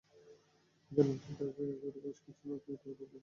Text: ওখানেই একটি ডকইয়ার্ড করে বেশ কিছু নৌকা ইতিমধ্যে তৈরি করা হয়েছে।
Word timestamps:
ওখানেই 0.91 1.15
একটি 1.15 1.31
ডকইয়ার্ড 1.39 1.77
করে 1.81 1.99
বেশ 2.03 2.17
কিছু 2.25 2.43
নৌকা 2.47 2.69
ইতিমধ্যে 2.69 2.83
তৈরি 2.83 2.93
করা 2.93 3.09
হয়েছে। 3.09 3.17